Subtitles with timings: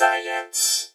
[0.00, 0.94] Science.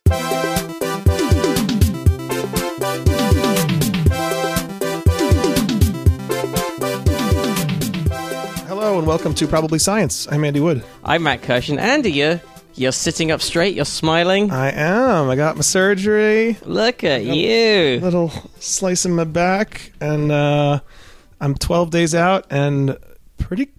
[8.67, 10.27] Hello and welcome to Probably Science.
[10.31, 10.83] I'm Andy Wood.
[11.03, 11.77] I'm Matt Kirshen.
[11.77, 12.41] Andy, you're,
[12.73, 14.49] you're sitting up straight, you're smiling.
[14.49, 15.29] I am.
[15.29, 17.99] I got my surgery, Look at you.
[17.99, 20.79] little slice in my back, and uh,
[21.39, 22.97] I'm 12 days out and
[23.37, 23.69] pretty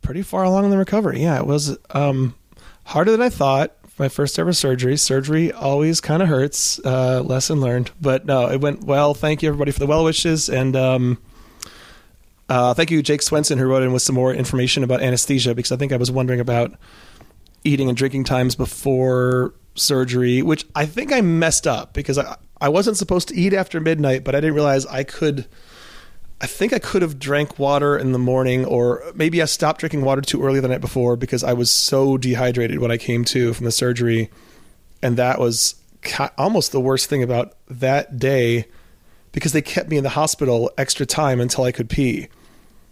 [0.00, 1.22] pretty far along in the recovery.
[1.22, 2.36] Yeah, it was um,
[2.84, 3.75] harder than I thought.
[3.98, 4.96] My first ever surgery.
[4.96, 6.78] Surgery always kind of hurts.
[6.84, 7.90] Uh, lesson learned.
[8.00, 9.14] But no, it went well.
[9.14, 10.76] Thank you everybody for the well wishes and.
[10.76, 11.18] Um,
[12.48, 15.72] uh, thank you, Jake Swenson, who wrote in with some more information about anesthesia because
[15.72, 16.74] I think I was wondering about
[17.64, 22.68] eating and drinking times before surgery, which I think I messed up because I, I
[22.68, 25.46] wasn't supposed to eat after midnight, but I didn't realize I could.
[26.40, 30.02] I think I could have drank water in the morning, or maybe I stopped drinking
[30.02, 33.54] water too early the night before because I was so dehydrated when I came to
[33.54, 34.30] from the surgery.
[35.02, 35.76] And that was
[36.36, 38.66] almost the worst thing about that day
[39.32, 42.28] because they kept me in the hospital extra time until I could pee.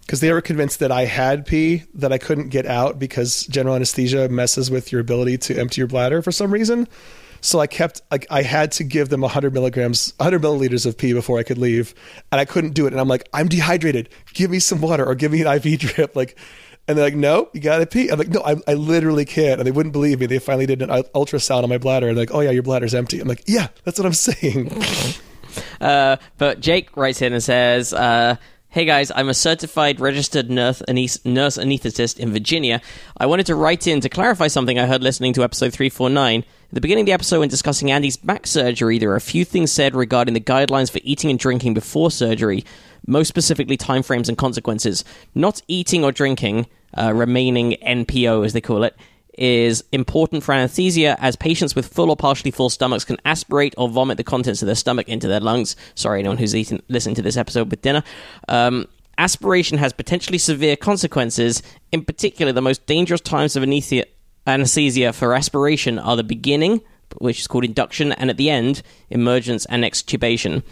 [0.05, 3.75] Because they were convinced that I had pee that I couldn't get out because general
[3.75, 6.87] anesthesia messes with your ability to empty your bladder for some reason.
[7.41, 11.13] So I kept like I had to give them 100 milligrams, 100 milliliters of pee
[11.13, 11.93] before I could leave,
[12.31, 12.93] and I couldn't do it.
[12.93, 14.09] And I'm like, I'm dehydrated.
[14.33, 16.15] Give me some water or give me an IV drip.
[16.15, 16.37] Like,
[16.87, 18.09] and they're like, No, you got to pee.
[18.09, 19.59] I'm like, No, I, I literally can't.
[19.59, 20.25] And they wouldn't believe me.
[20.25, 23.19] They finally did an ultrasound on my bladder, and like, Oh yeah, your bladder's empty.
[23.19, 24.71] I'm like, Yeah, that's what I'm saying.
[25.79, 28.35] Uh, but Jake writes in and says, uh,
[28.75, 32.81] Hey guys, I'm a certified registered nurse, anes- nurse anesthetist in Virginia.
[33.15, 36.41] I wanted to write in to clarify something I heard listening to episode 349.
[36.41, 39.45] At the beginning of the episode, when discussing Andy's back surgery, there are a few
[39.45, 42.65] things said regarding the guidelines for eating and drinking before surgery,
[43.07, 45.05] most specifically timeframes and consequences.
[45.33, 48.97] Not eating or drinking, uh, remaining NPO as they call it,
[49.37, 53.89] is important for anesthesia as patients with full or partially full stomachs can aspirate or
[53.89, 55.75] vomit the contents of their stomach into their lungs.
[55.95, 58.03] Sorry, anyone who's eating, listening to this episode with dinner.
[58.47, 58.87] Um,
[59.17, 61.61] aspiration has potentially severe consequences.
[61.91, 63.63] In particular, the most dangerous times of
[64.47, 66.81] anesthesia for aspiration are the beginning,
[67.17, 70.63] which is called induction, and at the end, emergence and extubation.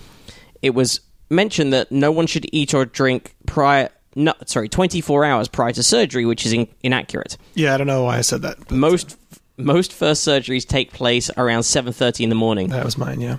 [0.62, 3.90] It was mentioned that no one should eat or drink prior.
[4.16, 8.04] No, sorry, 24 hours prior to surgery, which is in, inaccurate yeah, I don't know
[8.04, 8.72] why I said that.
[8.72, 9.18] most
[9.58, 13.22] most first surgeries take place around 7.30 in the morning that was mine.
[13.22, 13.38] Yeah.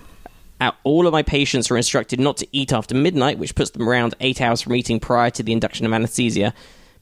[0.60, 3.88] Uh, all of my patients are instructed not to eat after midnight which puts them
[3.88, 6.54] around 8 hours from eating prior to the induction of anesthesia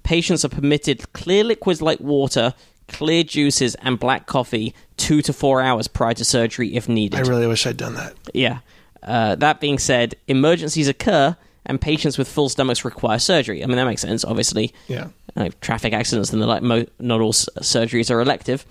[0.02, 2.54] patients are permitted clear liquids like water
[2.88, 7.22] clear juices and black coffee 2 to 4 hours prior to surgery if needed I
[7.28, 8.14] really wish I'd done that.
[8.32, 8.60] yeah.
[9.02, 11.36] Uh, that being said, emergencies occur
[11.66, 13.62] and patients with full stomachs require surgery.
[13.62, 14.74] I mean, that makes sense, obviously.
[14.88, 15.08] Yeah.
[15.36, 18.66] Uh, traffic accidents and the like, mo- not all s- surgeries are elective.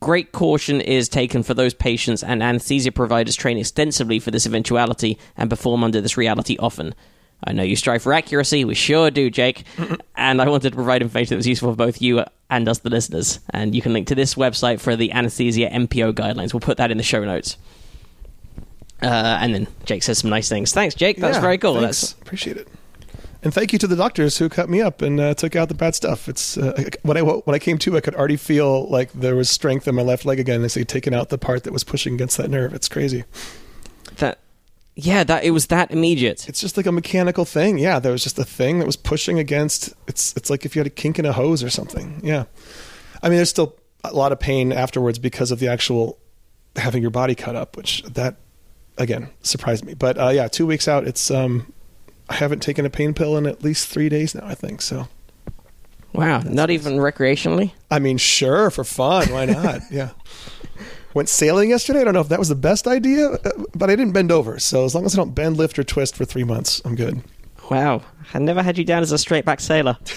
[0.00, 5.18] Great caution is taken for those patients, and anesthesia providers train extensively for this eventuality
[5.36, 6.94] and perform under this reality often.
[7.46, 9.64] I know you strive for accuracy, we sure do, Jake.
[10.16, 12.90] and I wanted to provide information that was useful for both you and us, the
[12.90, 13.40] listeners.
[13.50, 16.52] And you can link to this website for the anesthesia NPO guidelines.
[16.52, 17.56] We'll put that in the show notes.
[19.02, 20.72] Uh, and then Jake says some nice things.
[20.72, 21.18] Thanks, Jake.
[21.18, 21.74] That's Yeah, very cool.
[21.80, 22.00] thanks.
[22.00, 22.68] That's appreciate it.
[23.42, 25.74] And thank you to the doctors who cut me up and uh, took out the
[25.74, 26.28] bad stuff.
[26.30, 29.50] It's uh, when I when I came to, I could already feel like there was
[29.50, 30.62] strength in my left leg again.
[30.62, 32.72] They say taking out the part that was pushing against that nerve.
[32.72, 33.24] It's crazy.
[34.16, 34.38] that.
[34.96, 36.48] Yeah, that it was that immediate.
[36.48, 37.78] It's just like a mechanical thing.
[37.78, 39.92] Yeah, there was just a thing that was pushing against.
[40.06, 42.20] It's it's like if you had a kink in a hose or something.
[42.22, 42.44] Yeah,
[43.22, 43.74] I mean, there's still
[44.04, 46.18] a lot of pain afterwards because of the actual
[46.76, 48.36] having your body cut up, which that
[48.98, 49.94] again surprised me.
[49.94, 51.72] But uh, yeah, two weeks out, it's um,
[52.28, 54.46] I haven't taken a pain pill in at least three days now.
[54.46, 55.08] I think so.
[56.12, 57.72] Wow, not even recreationally.
[57.90, 59.32] I mean, sure, for fun.
[59.32, 59.80] Why not?
[59.90, 60.10] yeah.
[61.12, 62.00] Went sailing yesterday.
[62.00, 64.58] I don't know if that was the best idea, uh, but I didn't bend over.
[64.58, 67.22] So as long as I don't bend, lift, or twist for three months, I'm good.
[67.70, 69.96] Wow, I never had you down as a straight back sailor.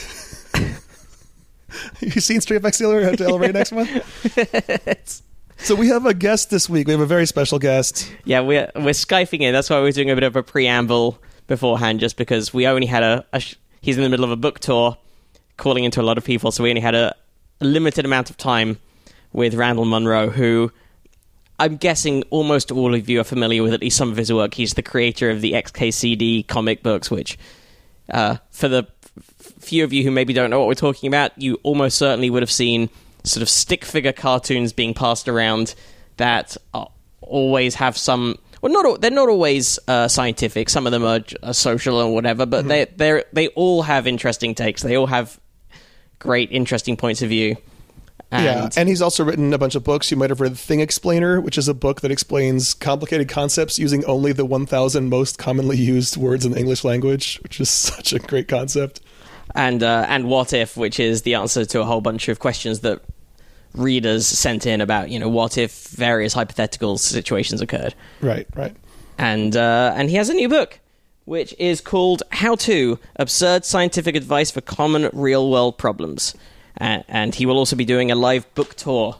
[2.00, 5.24] you seen Straight Back Sailor at El Rey next month?
[5.60, 6.88] So we have a guest this week.
[6.88, 8.12] We have a very special guest.
[8.26, 9.54] Yeah, we're we're skyping in.
[9.54, 13.04] That's why we're doing a bit of a preamble beforehand, just because we only had
[13.04, 14.98] a, a sh- he's in the middle of a book tour,
[15.58, 17.16] calling into a lot of people, so we only had a,
[17.60, 18.78] a limited amount of time
[19.34, 20.72] with Randall Munroe, who
[21.60, 24.54] I'm guessing almost all of you are familiar with at least some of his work.
[24.54, 27.38] He's the creator of the XKCD comic books, which,
[28.10, 28.88] uh, for the
[29.60, 32.44] few of you who maybe don't know what we're talking about, you almost certainly would
[32.44, 32.90] have seen
[33.28, 35.76] sort of stick figure cartoons being passed around
[36.18, 36.90] that are,
[37.22, 38.38] always have some.
[38.62, 40.70] Well, not they're not always uh, scientific.
[40.70, 44.56] Some of them are, are social or whatever, but they they they all have interesting
[44.56, 44.82] takes.
[44.82, 45.40] They all have
[46.20, 47.58] great, interesting points of view.
[48.32, 50.10] yeah, And- and he's also written a bunch of books.
[50.10, 54.04] You might have read Thing Explainer, which is a book that explains complicated concepts using
[54.06, 58.20] only the 1,000 most commonly used words in the English language, which is such a
[58.20, 59.00] great concept.
[59.56, 62.80] and uh, and what if, which is the answer to a whole bunch of questions
[62.80, 63.02] that
[63.78, 67.94] readers sent in about, you know, what if various hypothetical situations occurred.
[68.22, 68.76] Right, right.
[69.18, 70.80] and uh, and he has a new book,
[71.26, 76.36] which is called "How to: Absurd Scientific Advice for Common Real World Problems,"
[76.80, 79.18] uh, and he will also be doing a live book tour,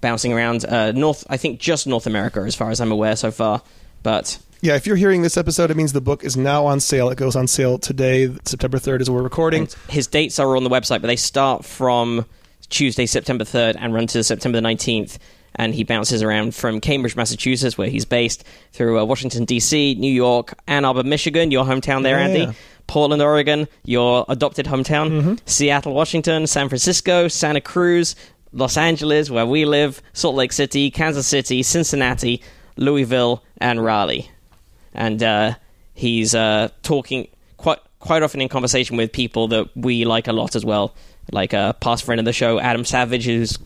[0.00, 3.30] bouncing around uh, North, I think just North America, as far as I'm aware so
[3.30, 3.62] far.
[4.02, 7.08] But Yeah, if you're hearing this episode, it means the book is now on sale.
[7.10, 9.68] It goes on sale today, September 3rd, as we're recording.
[9.88, 12.24] his dates are on the website, but they start from
[12.68, 15.18] Tuesday, September 3rd, and run to September the 19th.
[15.58, 20.12] And he bounces around from Cambridge, Massachusetts, where he's based, through uh, Washington, D.C., New
[20.12, 22.24] York, Ann Arbor, Michigan, your hometown there, Yeah.
[22.42, 22.56] Andy.
[22.86, 25.40] Portland, Oregon, your adopted hometown.
[25.48, 28.14] Seattle, Washington, San Francisco, Santa Cruz,
[28.52, 32.42] Los Angeles, where we live, Salt Lake City, Kansas City, Cincinnati,
[32.76, 34.30] Louisville, and Raleigh
[34.94, 35.54] and uh,
[35.94, 37.28] he's uh, talking
[37.58, 40.94] quite quite often in conversation with people that we like a lot as well,
[41.32, 43.58] like a past friend of the show, Adam Savage, who's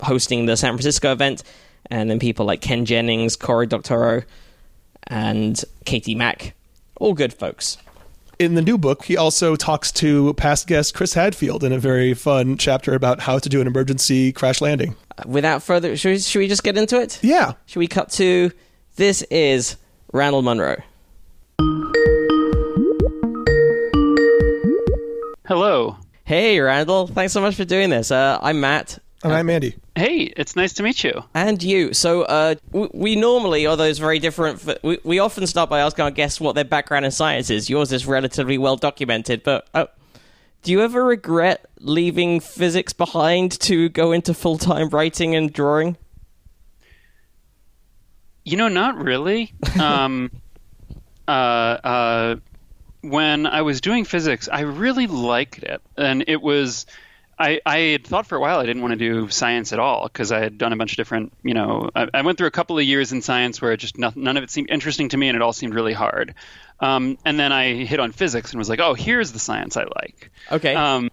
[0.00, 1.42] hosting the San Francisco event,
[1.90, 4.22] and then people like Ken Jennings, Cory Doctorow,
[5.06, 6.54] and Katie Mack,
[6.98, 7.76] all good folks.
[8.38, 12.14] In the new book, he also talks to past guest Chris Hadfield in a very
[12.14, 14.96] fun chapter about how to do an emergency crash landing.
[15.18, 17.18] Uh, Without further, should we, should we just get into it?
[17.22, 17.52] Yeah.
[17.66, 18.50] Should we cut to
[18.96, 19.76] this is
[20.12, 20.82] Randall Munroe.
[25.46, 25.96] Hello.
[26.30, 28.12] Hey, Randall, thanks so much for doing this.
[28.12, 29.00] Uh, I'm Matt.
[29.24, 29.74] And I'm Andy.
[29.96, 31.24] Hey, it's nice to meet you.
[31.34, 31.92] And you.
[31.92, 34.64] So, uh, we, we normally are those very different.
[34.84, 37.68] We, we often start by asking our guests what their background in science is.
[37.68, 39.86] Yours is relatively well documented, but uh,
[40.62, 45.96] do you ever regret leaving physics behind to go into full time writing and drawing?
[48.44, 49.52] You know, not really.
[49.80, 50.30] um,
[51.26, 52.36] uh, uh,
[53.02, 56.86] when I was doing physics, I really liked it, and it was.
[57.38, 60.04] I, I had thought for a while I didn't want to do science at all
[60.06, 62.50] because I had done a bunch of different, you know, I, I went through a
[62.50, 65.16] couple of years in science where it just no, none of it seemed interesting to
[65.16, 66.34] me and it all seemed really hard.
[66.80, 69.84] Um, and then I hit on physics and was like, oh, here's the science I
[69.84, 70.30] like.
[70.52, 70.74] Okay.
[70.74, 71.10] Um,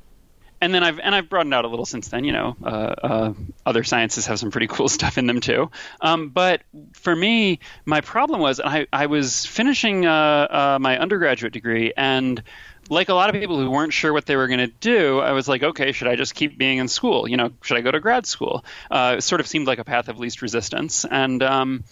[0.59, 2.23] and then I've and I've broadened out a little since then.
[2.23, 3.33] You know, uh, uh,
[3.65, 5.69] other sciences have some pretty cool stuff in them too.
[6.01, 6.61] Um, but
[6.93, 12.41] for me, my problem was I I was finishing uh, uh, my undergraduate degree and.
[12.89, 15.33] Like a lot of people who weren't sure what they were going to do, I
[15.33, 17.27] was like, okay, should I just keep being in school?
[17.27, 18.63] You know, should I go to grad school?
[18.89, 21.83] Uh, it sort of seemed like a path of least resistance, and um,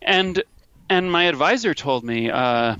[0.00, 0.42] and
[0.88, 2.76] and my advisor told me, uh,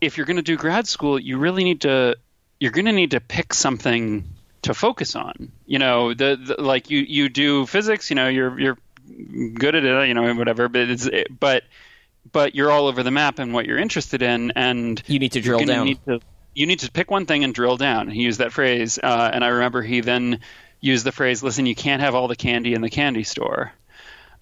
[0.00, 2.14] if you're going to do grad school, you really need to
[2.62, 4.22] you're going to need to pick something
[4.62, 5.50] to focus on.
[5.66, 8.78] You know, the, the like you you do physics, you know, you're you're
[9.52, 11.08] good at it, you know, whatever, but it's
[11.40, 11.64] but
[12.30, 15.40] but you're all over the map in what you're interested in and You need to
[15.40, 15.86] drill down.
[15.86, 16.20] Need to,
[16.54, 18.08] you need to pick one thing and drill down.
[18.08, 20.38] He used that phrase, uh, and I remember he then
[20.80, 23.72] used the phrase, "Listen, you can't have all the candy in the candy store."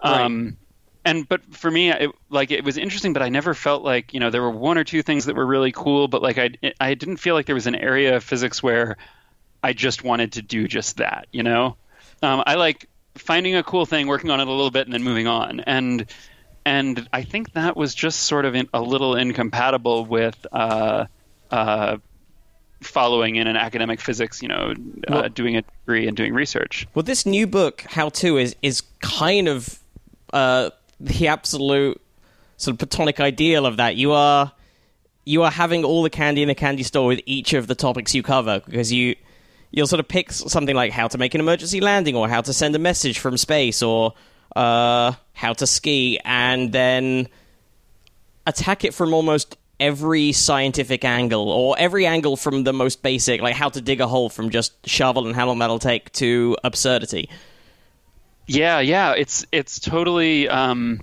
[0.01, 0.59] Um,
[1.05, 4.21] and but for me, it, like it was interesting, but I never felt like you
[4.21, 6.51] know there were one or two things that were really cool, but like I
[6.81, 8.97] I didn't feel like there was an area of physics where
[9.63, 11.27] I just wanted to do just that.
[11.33, 11.77] You know,
[12.23, 15.03] um, I like finding a cool thing, working on it a little bit, and then
[15.03, 15.61] moving on.
[15.61, 16.07] And
[16.67, 21.07] and I think that was just sort of in, a little incompatible with uh,
[21.51, 21.97] uh,
[22.83, 24.43] following in an academic physics.
[24.43, 24.75] You know,
[25.09, 26.87] uh, doing a degree and doing research.
[26.95, 29.79] Well, this new book, How To, is is kind of
[30.33, 32.01] uh, the absolute
[32.57, 33.97] sort of platonic ideal of that.
[33.97, 34.53] You are
[35.25, 38.15] you are having all the candy in the candy store with each of the topics
[38.15, 39.17] you cover because you
[39.71, 42.53] you'll sort of pick something like how to make an emergency landing or how to
[42.53, 44.15] send a message from space or
[44.57, 47.29] uh, how to ski and then
[48.47, 53.55] attack it from almost every scientific angle or every angle from the most basic like
[53.55, 57.31] how to dig a hole from just shovel and how long that'll take to absurdity
[58.53, 60.99] Yeah, yeah, it's it's totally um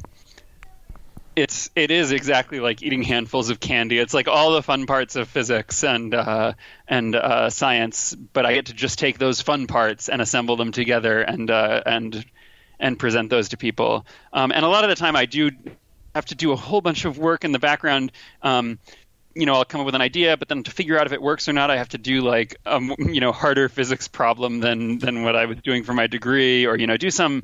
[1.34, 4.00] it's it is exactly like eating handfuls of candy.
[4.00, 6.54] It's like all the fun parts of physics and uh,
[6.89, 10.74] and uh, science, but I get to just take those fun parts and assemble them
[10.74, 12.25] together and uh, and
[12.82, 14.06] and present those to people.
[14.34, 15.51] Um, and a lot of the time, I do
[16.16, 18.12] have to do a whole bunch of work in the background.
[18.42, 18.77] Um,
[19.38, 21.22] you know, I'll come up with an idea, but then to figure out if it
[21.22, 24.98] works or not, I have to do like a you know harder physics problem than
[24.98, 27.44] than what I was doing for my degree, or you know do some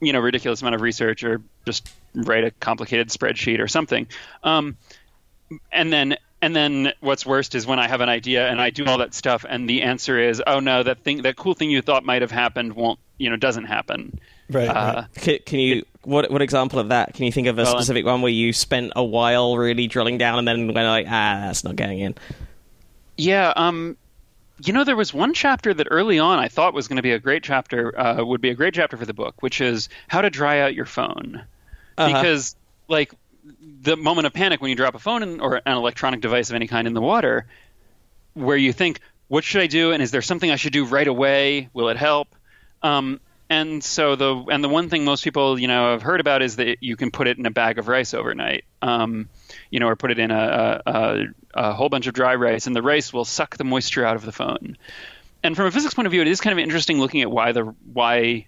[0.00, 4.06] you know ridiculous amount of research, or just write a complicated spreadsheet or something.
[4.42, 4.78] Um,
[5.70, 8.84] and then and then what's worst is when I have an idea and I do
[8.86, 11.82] all that stuff, and the answer is, oh no, that thing, that cool thing you
[11.82, 14.20] thought might have happened won't, you know, doesn't happen.
[14.50, 14.68] Right.
[14.68, 15.14] Uh, right.
[15.14, 17.14] Can, can you what what example of that?
[17.14, 20.18] Can you think of a Well, specific one where you spent a while really drilling
[20.18, 22.14] down and then went like, ah, that's not getting in?
[23.16, 23.96] Yeah, um,
[24.62, 27.12] you know, there was one chapter that early on I thought was going to be
[27.12, 30.20] a great chapter, uh, would be a great chapter for the book, which is how
[30.20, 31.44] to dry out your phone.
[31.96, 32.06] Uh-huh.
[32.08, 32.56] Because,
[32.88, 33.12] like,
[33.82, 36.56] the moment of panic when you drop a phone in, or an electronic device of
[36.56, 37.46] any kind in the water,
[38.34, 39.92] where you think, what should I do?
[39.92, 41.68] And is there something I should do right away?
[41.72, 42.34] Will it help?
[42.82, 43.20] Um,
[43.50, 46.56] and so the and the one thing most people you know have heard about is
[46.56, 49.28] that you can put it in a bag of rice overnight, um,
[49.70, 51.24] you know, or put it in a, a,
[51.54, 54.24] a whole bunch of dry rice, and the rice will suck the moisture out of
[54.24, 54.76] the phone.
[55.42, 57.52] And from a physics point of view, it is kind of interesting looking at why
[57.52, 58.46] the why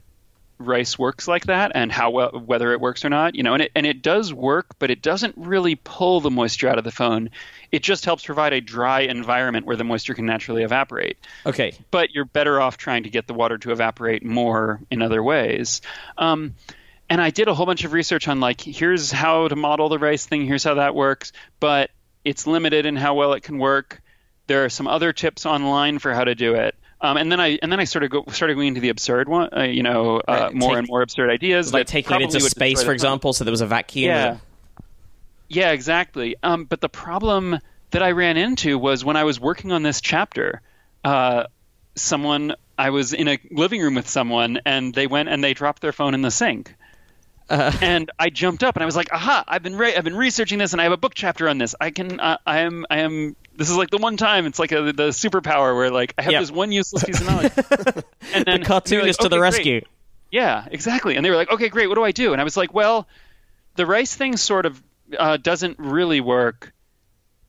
[0.58, 3.62] rice works like that and how well whether it works or not you know and
[3.64, 6.90] it and it does work but it doesn't really pull the moisture out of the
[6.90, 7.28] phone
[7.72, 11.74] it just helps provide a dry environment where the moisture can naturally evaporate Okay.
[11.90, 15.82] but you're better off trying to get the water to evaporate more in other ways.
[16.16, 16.54] Um,
[17.10, 19.98] and I did a whole bunch of research on like here's how to model the
[19.98, 21.90] rice thing, here's how that works, but
[22.24, 24.00] it's limited in how well it can work.
[24.46, 26.74] There are some other tips online for how to do it.
[27.06, 29.28] Um, and then I and then I sort of go, started going into the absurd
[29.28, 31.72] one, uh, you know, uh, more take- and more absurd ideas.
[31.72, 34.08] Like taking it into space, for example, so there was a vacuum.
[34.08, 34.36] Yeah.
[35.48, 36.34] Yeah, exactly.
[36.42, 37.58] Um, but the problem
[37.92, 40.60] that I ran into was when I was working on this chapter,
[41.04, 41.44] uh,
[41.94, 45.82] someone I was in a living room with someone, and they went and they dropped
[45.82, 46.74] their phone in the sink.
[47.80, 49.44] And I jumped up and I was like, "Aha!
[49.46, 51.74] I've been re- I've been researching this, and I have a book chapter on this.
[51.80, 54.72] I can uh, I am I am this is like the one time it's like
[54.72, 56.40] a, the superpower where like I have Yeah.
[56.40, 57.52] this one useless piece of knowledge."
[58.34, 59.80] and then The cartoonist to the "Okay, great." rescue.
[60.30, 61.14] Yeah, exactly.
[61.16, 61.86] And they were like, okay, great.
[61.86, 62.32] What do I do?
[62.32, 63.06] And I was like, well,
[63.76, 64.82] the rice thing sort of
[65.16, 66.72] uh, doesn't really work.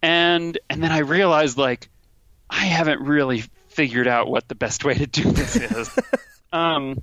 [0.04, 1.90] And and then I realized like
[2.50, 5.90] I haven't really figured out what the best way to do this is.
[6.54, 7.02] um,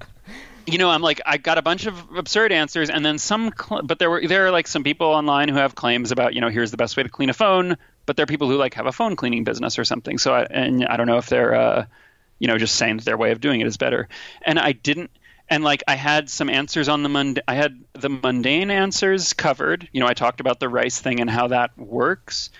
[0.67, 3.53] you know, I'm like I got a bunch of absurd answers, and then some.
[3.59, 6.41] Cl- but there were there are like some people online who have claims about you
[6.41, 7.77] know here's the best way to clean a phone.
[8.07, 10.19] But there are people who like have a phone cleaning business or something.
[10.19, 11.87] So I, and I don't know if they're uh,
[12.39, 14.09] you know just saying that their way of doing it is better.
[14.43, 15.11] And I didn't.
[15.49, 19.89] And like I had some answers on the mund- I had the mundane answers covered.
[19.93, 22.51] You know, I talked about the rice thing and how that works,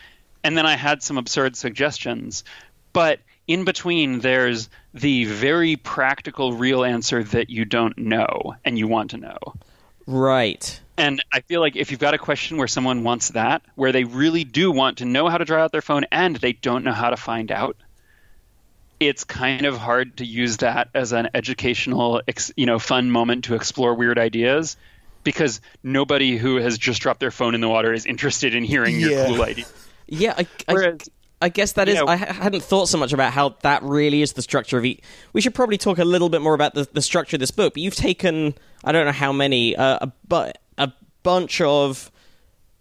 [0.43, 2.45] and then I had some absurd suggestions.
[2.93, 8.87] But in between, there's the very practical, real answer that you don't know and you
[8.87, 9.39] want to know.
[10.07, 10.81] Right.
[10.97, 14.05] And I feel like if you've got a question where someone wants that, where they
[14.05, 16.93] really do want to know how to dry out their phone and they don't know
[16.93, 17.77] how to find out,
[19.01, 22.23] it's kind of hard to use that as an educational,
[22.57, 24.77] you know, fun moment to explore weird ideas
[25.25, 29.01] because nobody who has just dropped their phone in the water is interested in hearing
[29.01, 29.09] Yeah.
[29.09, 29.65] your cool idea.
[30.07, 31.09] Yeah, I, I, Whereas-
[31.45, 31.97] I guess that is.
[31.97, 35.03] know- I hadn't thought so much about how that really is the structure of each.
[35.35, 37.75] We should probably talk a little bit more about the, the structure of this book.
[37.75, 40.91] But you've taken I don't know how many, uh, a but a
[41.23, 42.11] bunch of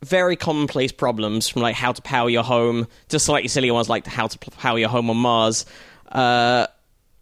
[0.02, 4.06] very commonplace problems from like how to power your home to slightly sillier ones like
[4.08, 5.66] how to power your home on Mars,
[6.10, 6.68] uh,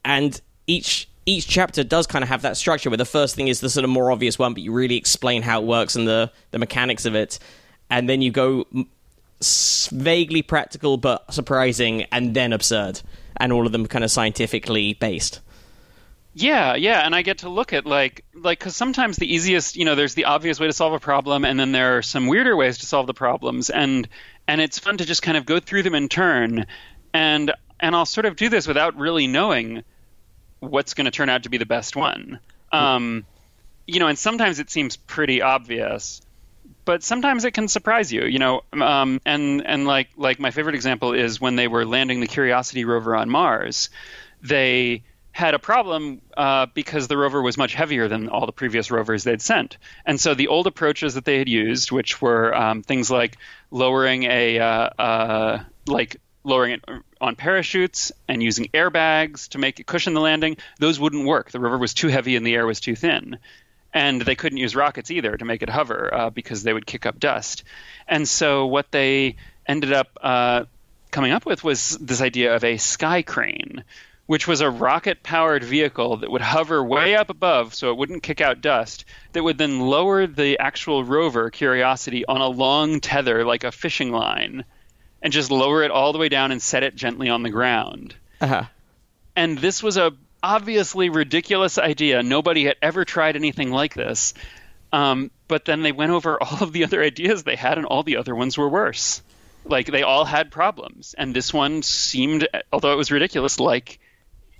[0.05, 3.61] and each each chapter does kind of have that structure where the first thing is
[3.61, 6.31] the sort of more obvious one, but you really explain how it works and the
[6.51, 7.39] the mechanics of it,
[7.89, 8.67] and then you go
[9.91, 13.01] vaguely practical but surprising, and then absurd,
[13.37, 15.41] and all of them kind of scientifically based.
[16.33, 19.83] Yeah, yeah, and I get to look at like like because sometimes the easiest, you
[19.83, 22.55] know, there's the obvious way to solve a problem, and then there are some weirder
[22.55, 24.07] ways to solve the problems, and
[24.47, 26.65] and it's fun to just kind of go through them in turn,
[27.13, 29.83] and and I'll sort of do this without really knowing
[30.59, 32.39] what's going to turn out to be the best one.
[32.71, 33.25] Um,
[33.85, 36.21] you know, and sometimes it seems pretty obvious,
[36.85, 38.23] but sometimes it can surprise you.
[38.23, 42.19] You know, um, and and like like my favorite example is when they were landing
[42.19, 43.89] the Curiosity rover on Mars,
[44.41, 48.91] they had a problem uh, because the rover was much heavier than all the previous
[48.91, 49.77] rovers they'd sent.
[50.05, 53.37] And so the old approaches that they had used, which were um, things like
[53.71, 56.83] lowering a uh, uh, like lowering it
[57.19, 61.51] on parachutes and using airbags to make it cushion the landing, those wouldn't work.
[61.51, 63.37] The rover was too heavy and the air was too thin.
[63.93, 67.05] And they couldn't use rockets either to make it hover uh, because they would kick
[67.05, 67.63] up dust.
[68.07, 69.35] And so what they
[69.67, 70.63] ended up uh,
[71.11, 73.83] coming up with was this idea of a sky crane,
[74.27, 78.23] which was a rocket powered vehicle that would hover way up above so it wouldn't
[78.23, 83.43] kick out dust, that would then lower the actual rover, Curiosity, on a long tether
[83.43, 84.63] like a fishing line
[85.21, 88.15] and just lower it all the way down and set it gently on the ground.
[88.39, 88.63] Uh-huh.
[89.35, 92.23] And this was a obviously ridiculous idea.
[92.23, 94.33] Nobody had ever tried anything like this.
[94.93, 98.03] Um, but then they went over all of the other ideas they had, and all
[98.03, 99.21] the other ones were worse.
[99.63, 103.99] Like they all had problems, and this one seemed, although it was ridiculous, like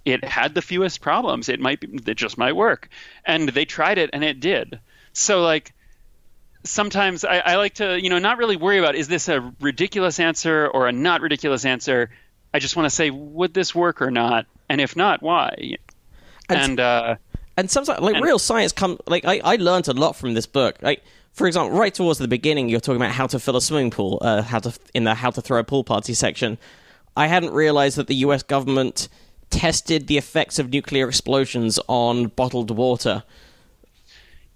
[0.05, 1.49] it had the fewest problems.
[1.49, 2.89] It might be, it just might work,
[3.25, 4.79] and they tried it and it did.
[5.13, 5.73] So like
[6.63, 10.19] sometimes I, I like to you know not really worry about is this a ridiculous
[10.19, 12.11] answer or a not ridiculous answer.
[12.53, 15.53] I just want to say would this work or not, and if not, why?
[16.49, 17.15] And- And, uh,
[17.57, 20.45] and sometimes like And- real science come like I, I learned a lot from this
[20.47, 23.61] book like for example right towards the beginning you're talking about how to fill a
[23.61, 26.57] swimming pool uh, how to in the how to throw a pool party section
[27.15, 29.07] i hadn't realized that the us government
[29.49, 33.23] tested the effects of nuclear explosions on bottled water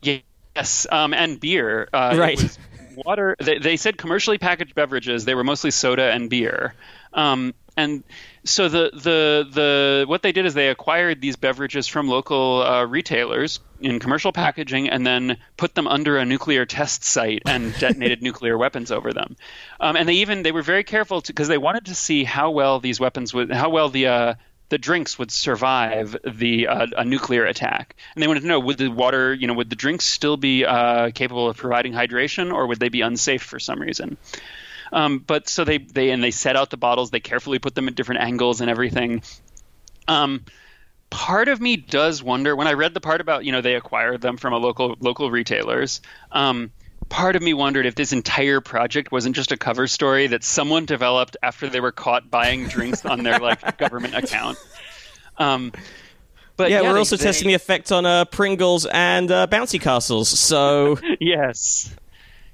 [0.02, 1.90] Yes, um, and beer.
[1.94, 2.58] Uh, Right.
[2.96, 3.36] water.
[3.40, 5.26] They, they said commercially packaged beverages.
[5.26, 6.74] They were mostly soda and beer.
[7.14, 8.04] Um, and
[8.44, 12.86] so the the the what they did is they acquired these beverages from local uh,
[12.86, 18.22] retailers in commercial packaging, and then put them under a nuclear test site and detonated
[18.22, 19.36] nuclear weapons over them.
[19.80, 22.80] Um, and they even they were very careful because they wanted to see how well
[22.80, 24.34] these weapons would how well the uh,
[24.70, 28.78] the drinks would survive the uh, a nuclear attack, and they wanted to know would
[28.78, 32.68] the water, you know, would the drinks still be uh, capable of providing hydration, or
[32.68, 34.18] would they be unsafe for some reason?
[34.96, 37.88] Um, but so they they and they set out the bottles, they carefully put them
[37.90, 39.22] at different angles and everything.
[40.08, 40.46] Um,
[41.10, 44.22] part of me does wonder when I read the part about you know they acquired
[44.22, 46.00] them from a local local retailers.
[46.32, 46.72] Um,
[47.10, 50.86] part of me wondered if this entire project wasn't just a cover story that someone
[50.86, 54.58] developed after they were caught buying drinks on their like government account.
[55.38, 55.74] Um,
[56.56, 59.80] but yeah, we're they- also they- testing the effect on uh, pringles and uh, bouncy
[59.82, 61.94] castles so Yes.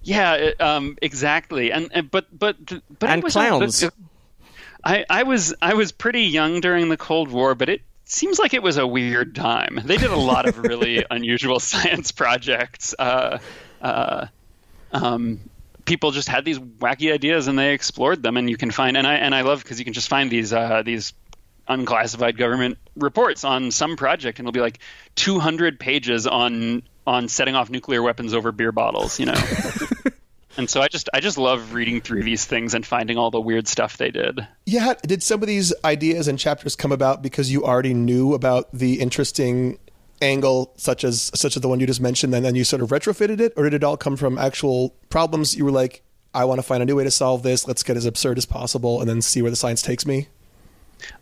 [0.04, 1.72] Yeah, it, um, exactly.
[1.72, 2.58] And, and but but
[3.00, 3.84] but And it was clowns.
[4.84, 8.54] I I was I was pretty young during the Cold War, but it seems like
[8.54, 9.80] it was a weird time.
[9.84, 12.96] They did a lot of really unusual science projects.
[12.98, 13.40] Uh,
[13.82, 14.28] uh,
[14.92, 15.40] um,
[15.86, 19.06] people just had these wacky ideas and they explored them, and you can find and
[19.06, 21.14] I and I love because you can just find these uh, these
[21.68, 24.80] unclassified government reports on some project, and it'll be like
[25.16, 29.34] 200 pages on on setting off nuclear weapons over beer bottles, you know.
[30.58, 33.42] and so I just I just love reading through these things and finding all the
[33.42, 34.48] weird stuff they did.
[34.66, 38.72] Yeah, did some of these ideas and chapters come about because you already knew about
[38.74, 39.80] the interesting
[40.22, 42.90] angle, such as such as the one you just mentioned, and then you sort of
[42.90, 45.56] retrofitted it, or did it all come from actual problems?
[45.56, 47.68] You were like, I want to find a new way to solve this.
[47.68, 50.28] Let's get as absurd as possible, and then see where the science takes me.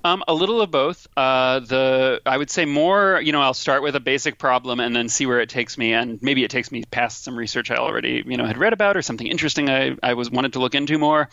[0.04, 1.08] Um, a little of both.
[1.16, 3.22] Uh, the I would say more.
[3.22, 5.94] You know, I'll start with a basic problem and then see where it takes me,
[5.94, 8.98] and maybe it takes me past some research I already you know had read about
[8.98, 11.30] or something interesting I, I was wanted to look into more.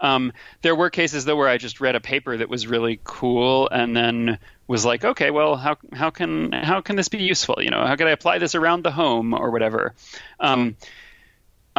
[0.00, 0.32] Um,
[0.62, 3.94] there were cases though where I just read a paper that was really cool and
[3.94, 7.56] then was like, okay, well, how how can how can this be useful?
[7.60, 9.94] You know, how can I apply this around the home or whatever?
[10.38, 10.76] Um,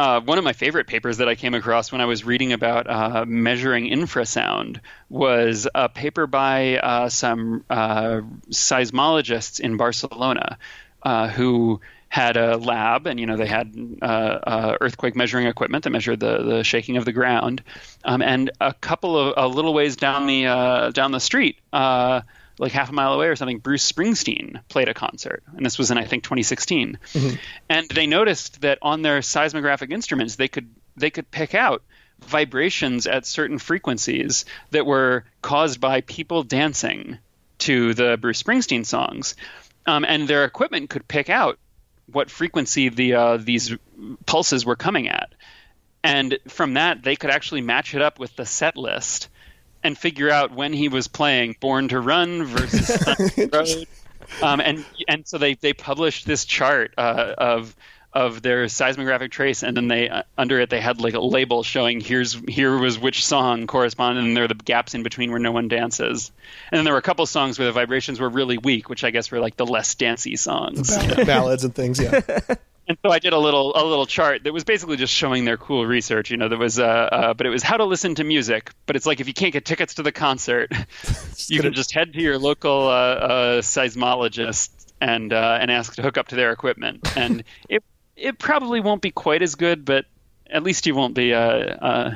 [0.02, 2.90] uh, one of my favorite papers that I came across when I was reading about
[2.90, 10.58] uh, measuring infrasound was a paper by uh, some uh, seismologists in Barcelona
[11.04, 15.90] uh, who had a lab, and you know they had uh, earthquake measuring equipment that
[15.90, 17.62] measured the, the shaking of the ground,
[18.04, 21.60] um, and a couple of a little ways down the down the street.
[22.58, 25.90] Like half a mile away or something, Bruce Springsteen played a concert, and this was
[25.90, 26.98] in I think 2016.
[27.68, 31.82] And they noticed that on their seismographic instruments, they could they could pick out
[32.20, 37.18] vibrations at certain frequencies that were caused by people dancing
[37.58, 39.34] to the Bruce Springsteen songs,
[39.86, 41.58] um, and their equipment could pick out
[42.10, 43.74] what frequency the uh, these
[44.26, 45.32] pulses were coming at,
[46.04, 49.28] and from that they could actually match it up with the set list
[49.82, 53.86] and figure out when he was playing Born to Run versus Sunset Road.
[54.42, 57.74] Um, and and so they, they published this chart uh, of
[58.14, 61.62] of their seismographic trace, and then they uh, under it they had like a label
[61.62, 65.40] showing here's here was which song corresponded, and there are the gaps in between where
[65.40, 66.30] no one dances.
[66.70, 69.10] And then there were a couple songs where the vibrations were really weak, which I
[69.10, 70.94] guess were like the less dancey songs.
[70.96, 71.98] Ballad- ballads and things.
[72.00, 72.20] Yeah,
[72.92, 75.56] And so I did a little a little chart that was basically just showing their
[75.56, 76.30] cool research.
[76.30, 78.70] You know, there was uh, uh but it was how to listen to music.
[78.84, 80.70] But it's like if you can't get tickets to the concert,
[81.46, 85.94] you gonna- can just head to your local uh, uh, seismologist and uh, and ask
[85.94, 87.08] to hook up to their equipment.
[87.16, 87.82] And it
[88.14, 90.04] it probably won't be quite as good, but
[90.50, 92.10] at least you won't be uh, uh,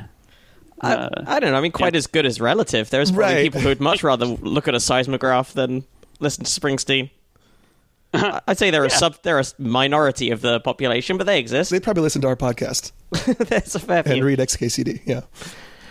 [0.83, 1.57] I, I don't know.
[1.57, 2.91] I mean, quite as good as relative.
[2.91, 3.43] There's probably Right.
[3.45, 5.85] people who would much rather look at a seismograph than
[6.21, 7.09] listen to Springsteen.
[8.15, 11.71] I- I'd say they're a sub, they're a minority of the population, but they exist.
[11.71, 12.93] they probably listen to our podcast
[13.49, 14.25] That's a fair and few.
[14.25, 15.03] read XKCD.
[15.05, 15.21] Yeah.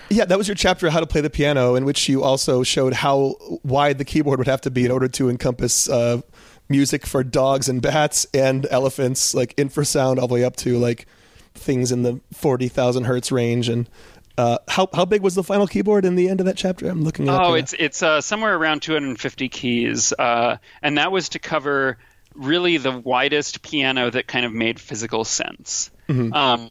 [0.10, 2.94] Yeah, that was your chapter, How to Play the Piano, in which you also showed
[2.94, 6.22] how wide the keyboard would have to be in order to encompass uh,
[6.70, 11.08] music for dogs and bats and elephants, like infrasound all the way up to like
[11.56, 13.68] things in the 40,000 hertz range.
[13.68, 13.90] And
[14.38, 16.90] Uh, how how big was the final keyboard in the end of that chapter?
[16.90, 17.30] I'm looking.
[17.30, 21.98] At oh, it's it's uh, somewhere around 250 keys, uh, and that was to cover
[22.34, 25.90] really the widest piano that kind of made physical sense.
[26.10, 26.34] Mm-hmm.
[26.34, 26.70] Um,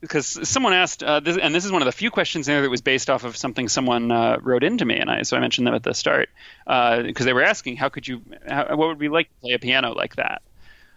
[0.00, 2.62] because someone asked, uh, this, and this is one of the few questions in there
[2.62, 5.40] that was based off of something someone uh, wrote into me, and I so I
[5.40, 6.28] mentioned them at the start
[6.66, 9.52] because uh, they were asking, how could you, how, what would we like to play
[9.52, 10.42] a piano like that?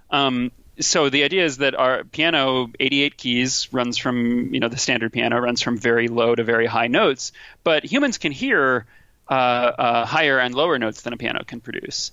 [0.09, 4.77] Um, so the idea is that our piano 88 keys runs from you know the
[4.77, 7.31] standard piano runs from very low to very high notes
[7.63, 8.85] but humans can hear
[9.29, 12.11] uh, uh, higher and lower notes than a piano can produce.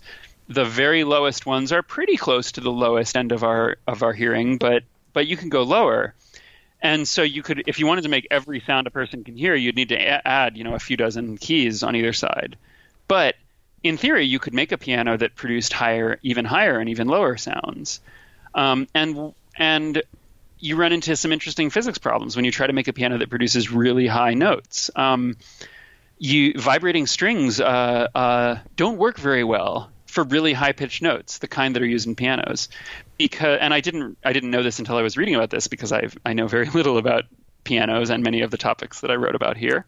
[0.48, 4.12] The very lowest ones are pretty close to the lowest end of our of our
[4.12, 6.14] hearing but but you can go lower.
[6.80, 9.54] And so you could if you wanted to make every sound a person can hear
[9.54, 12.56] you'd need to a- add you know a few dozen keys on either side.
[13.08, 13.36] But
[13.82, 17.36] in theory you could make a piano that produced higher even higher and even lower
[17.36, 18.00] sounds
[18.54, 20.02] um, and and
[20.58, 23.28] you run into some interesting physics problems when you try to make a piano that
[23.28, 24.90] produces really high notes.
[24.94, 25.36] Um,
[26.18, 31.48] you vibrating strings uh, uh, don't work very well for really high pitched notes, the
[31.48, 32.68] kind that are used in pianos.
[33.18, 35.90] Because and I didn't I didn't know this until I was reading about this because
[35.90, 37.24] I I know very little about
[37.64, 39.84] pianos and many of the topics that I wrote about here.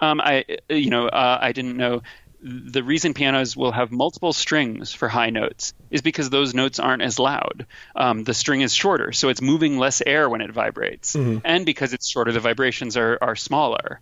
[0.00, 2.02] Um, I you know uh, I didn't know
[2.44, 7.02] the reason pianos will have multiple strings for high notes is because those notes aren't
[7.02, 7.66] as loud.
[7.96, 11.16] Um, the string is shorter, so it's moving less air when it vibrates.
[11.16, 11.38] Mm-hmm.
[11.42, 14.00] And because it's shorter, the vibrations are, are smaller.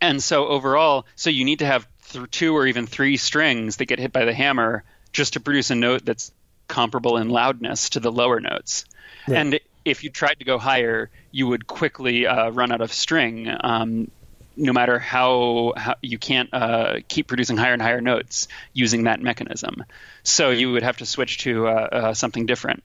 [0.00, 3.86] And so overall, so you need to have th- two or even three strings that
[3.86, 6.32] get hit by the hammer just to produce a note that's
[6.66, 8.86] comparable in loudness to the lower notes.
[9.26, 9.36] Right.
[9.36, 13.54] And if you tried to go higher, you would quickly uh, run out of string.
[13.60, 14.10] Um,
[14.58, 19.20] no matter how, how you can't uh, keep producing higher and higher notes using that
[19.20, 19.84] mechanism.
[20.24, 22.82] So you would have to switch to uh, uh, something different.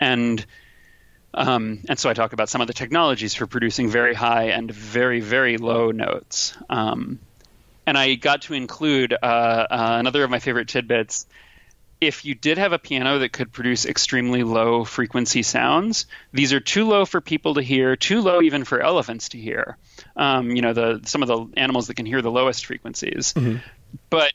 [0.00, 0.44] And
[1.36, 4.70] um, and so I talk about some of the technologies for producing very high and
[4.70, 6.56] very very low notes.
[6.70, 7.18] Um,
[7.86, 9.66] and I got to include uh, uh,
[9.98, 11.26] another of my favorite tidbits
[12.06, 16.60] if you did have a piano that could produce extremely low frequency sounds, these are
[16.60, 19.76] too low for people to hear, too low even for elephants to hear.
[20.16, 23.32] Um, you know, the some of the animals that can hear the lowest frequencies.
[23.34, 23.58] Mm-hmm.
[24.10, 24.32] But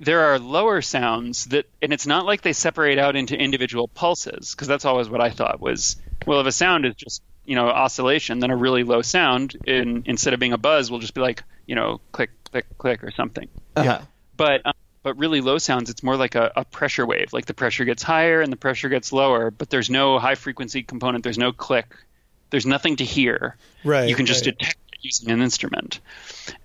[0.00, 4.52] there are lower sounds that, and it's not like they separate out into individual pulses,
[4.52, 5.96] because that's always what I thought was,
[6.26, 10.04] well, if a sound is just you know oscillation, then a really low sound, in,
[10.06, 13.10] instead of being a buzz, will just be like you know click click click or
[13.10, 13.48] something.
[13.76, 14.00] Uh-huh.
[14.36, 17.32] But um, but really low sounds, it's more like a, a, pressure wave.
[17.32, 20.82] Like the pressure gets higher and the pressure gets lower, but there's no high frequency
[20.82, 21.24] component.
[21.24, 21.94] There's no click.
[22.50, 23.56] There's nothing to hear.
[23.84, 24.08] Right.
[24.08, 24.56] You can just right.
[24.58, 26.00] detect it using an instrument.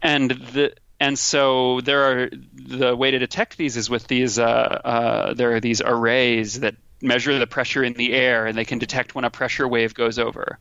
[0.01, 4.39] And the and so there are the way to detect these is with these.
[4.39, 8.65] Uh, uh, there are these arrays that measure the pressure in the air, and they
[8.65, 10.57] can detect when a pressure wave goes over.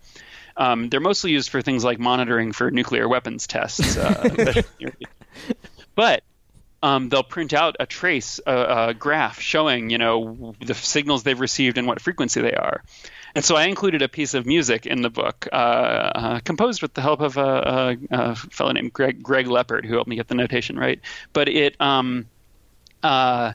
[0.56, 3.96] Um, they're mostly used for things like monitoring for nuclear weapons tests.
[3.96, 4.52] Uh,
[5.94, 6.22] but
[6.84, 11.40] um, they'll print out a trace, a, a, graph showing, you know, the signals they've
[11.40, 12.84] received and what frequency they are.
[13.34, 16.92] And so I included a piece of music in the book, uh, uh, composed with
[16.92, 20.28] the help of a, a, a, fellow named Greg, Greg Leopard, who helped me get
[20.28, 21.00] the notation right.
[21.32, 22.26] But it, um,
[23.02, 23.54] uh,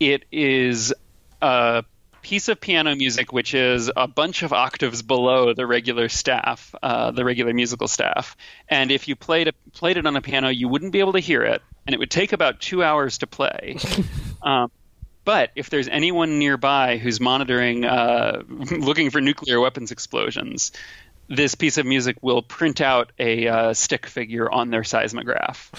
[0.00, 0.94] it is
[1.42, 1.84] a
[2.22, 7.10] piece of piano music which is a bunch of octaves below the regular staff, uh,
[7.10, 8.34] the regular musical staff.
[8.66, 11.42] And if you played played it on a piano, you wouldn't be able to hear
[11.42, 13.76] it, and it would take about two hours to play.
[14.42, 14.70] um,
[15.24, 20.70] but if there's anyone nearby who's monitoring, uh, looking for nuclear weapons explosions,
[21.26, 25.72] this piece of music will print out a uh, stick figure on their seismograph.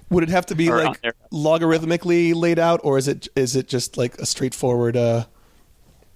[0.08, 3.68] Would it have to be or like logarithmically laid out, or is it is it
[3.68, 4.96] just like a straightforward?
[4.96, 5.26] Uh...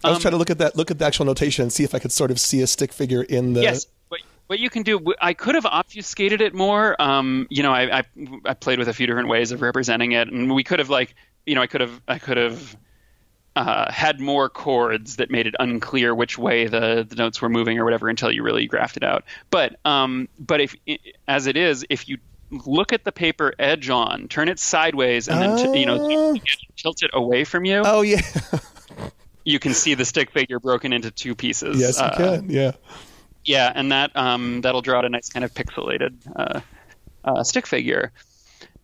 [0.03, 1.85] I was um, trying to look at that, look at the actual notation, and see
[1.85, 3.63] if I could sort of see a stick figure in the.
[3.63, 3.87] Yes,
[4.47, 7.01] what you can do, I could have obfuscated it more.
[7.01, 8.05] Um, you know, I, I,
[8.45, 11.15] I played with a few different ways of representing it, and we could have like,
[11.45, 12.77] you know, I could have I could have
[13.57, 17.79] uh, had more chords that made it unclear which way the, the notes were moving
[17.79, 19.25] or whatever until you really graphed it out.
[19.51, 20.77] But um, but if
[21.27, 22.19] as it is, if you
[22.51, 26.37] look at the paper edge on, turn it sideways, and then t- you know oh.
[26.77, 27.83] tilt it away from you.
[27.85, 28.21] Oh yeah.
[29.45, 31.81] you can see the stick figure broken into two pieces.
[31.81, 32.51] Yes, you uh, can.
[32.51, 32.73] Yeah.
[33.47, 36.61] Yeah, and that um, that'll draw out a nice kind of pixelated uh,
[37.25, 38.13] uh, stick figure.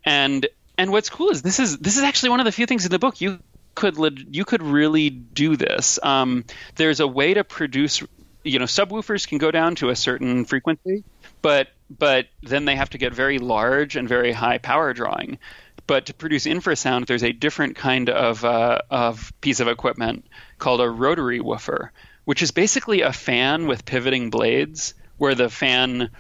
[0.05, 0.47] And
[0.79, 2.91] and what's cool is this is this is actually one of the few things in
[2.91, 3.41] the book you
[3.75, 3.97] could
[4.35, 5.99] you could really do this.
[6.03, 6.45] Um,
[6.77, 8.03] there's a way to produce.
[8.45, 11.05] You know, subwoofers can go down to a certain frequency,
[11.43, 15.39] but but then they have to get very large and very high power drawing.
[15.87, 20.27] But to produce infrasound, there's a different kind of uh, of piece of equipment
[20.59, 21.93] called a rotary woofer,
[22.25, 26.11] which is basically a fan with pivoting blades, where the fan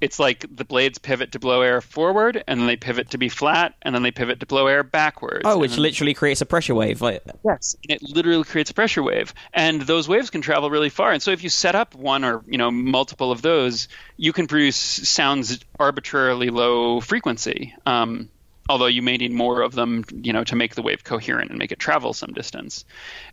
[0.00, 3.30] it's like the blades pivot to blow air forward, and then they pivot to be
[3.30, 5.42] flat, and then they pivot to blow air backwards.
[5.46, 7.00] Oh, which then- literally creates a pressure wave.
[7.00, 10.90] Like, Yes, and it literally creates a pressure wave, and those waves can travel really
[10.90, 11.12] far.
[11.12, 13.88] And so, if you set up one or you know multiple of those,
[14.18, 17.74] you can produce sounds arbitrarily low frequency.
[17.86, 18.28] Um,
[18.68, 21.58] although you may need more of them, you know, to make the wave coherent and
[21.58, 22.84] make it travel some distance.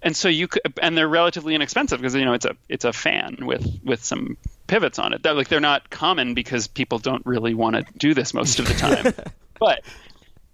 [0.01, 2.93] And so you could, and they're relatively inexpensive because you know it's a it's a
[2.93, 5.23] fan with with some pivots on it.
[5.23, 8.67] That like they're not common because people don't really want to do this most of
[8.67, 9.13] the time,
[9.59, 9.83] but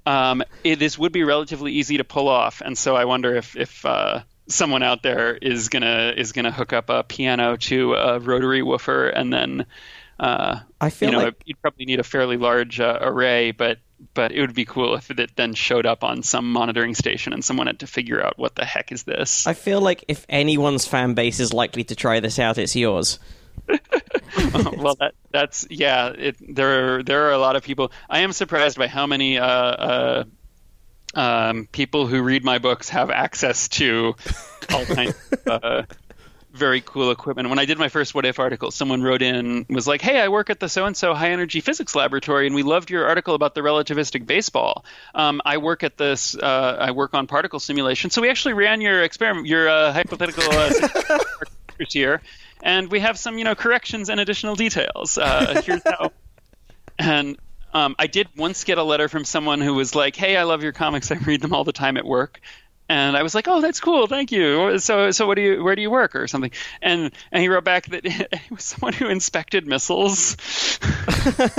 [0.06, 3.56] um, it, this would be relatively easy to pull off, and so I wonder if
[3.56, 8.20] if uh, someone out there is gonna is gonna hook up a piano to a
[8.20, 9.66] rotary woofer, and then
[10.20, 13.80] uh, I feel you know like- you'd probably need a fairly large uh, array, but
[14.14, 17.44] but it would be cool if it then showed up on some monitoring station and
[17.44, 19.48] someone had to figure out what the heck is this.
[19.48, 23.20] I feel like if anyone's fan base is likely to try this out, it's yours.
[24.78, 26.08] well, that that's yeah.
[26.10, 27.92] It, there are, there are a lot of people.
[28.10, 30.24] I am surprised by how many uh, uh,
[31.14, 34.16] um, people who read my books have access to
[34.74, 35.84] all kinds of uh,
[36.58, 37.50] very cool equipment.
[37.50, 40.28] When I did my first What If article, someone wrote in was like, "Hey, I
[40.28, 43.36] work at the so and so high energy physics laboratory, and we loved your article
[43.36, 44.84] about the relativistic baseball.
[45.16, 46.36] Um, I work at this.
[46.36, 50.44] Uh, I work on particle simulation, so we actually ran your experiment, your uh, hypothetical
[50.52, 51.20] uh,
[51.90, 52.22] here."
[52.64, 55.18] And we have some, you know, corrections and additional details.
[55.18, 56.12] Uh, here's how.
[57.00, 57.38] And
[57.76, 60.64] um, I did once get a letter from someone who was like, "Hey, I love
[60.64, 61.12] your comics.
[61.12, 62.42] I read them all the time at work."
[62.90, 64.08] And I was like, "Oh, that's cool.
[64.08, 65.64] Thank you." So, so what do you?
[65.64, 66.52] Where do you work, or something?
[66.82, 70.38] And and he wrote back that he was someone who inspected missiles.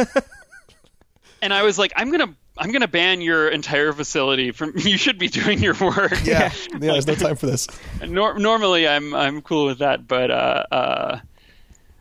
[1.42, 4.72] and I was like, "I'm gonna." I'm gonna ban your entire facility from.
[4.76, 6.10] You should be doing your work.
[6.24, 6.78] Yeah, yeah.
[6.78, 7.68] There's no time for this.
[8.04, 11.20] Nor- normally, I'm I'm cool with that, but uh, uh,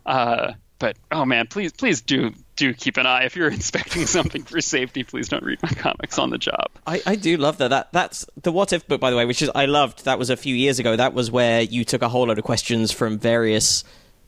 [0.04, 4.42] uh, but oh man, please please do do keep an eye if you're inspecting something
[4.42, 5.04] for safety.
[5.04, 6.66] Please don't read my comics on the job.
[6.86, 7.68] I, I do love that.
[7.68, 10.04] That that's the What If book, by the way, which is I loved.
[10.04, 10.96] That was a few years ago.
[10.96, 13.84] That was where you took a whole load of questions from various